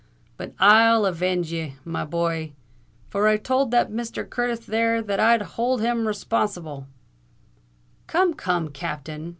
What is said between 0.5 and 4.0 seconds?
I'll avenge ye, my boy—for I tould that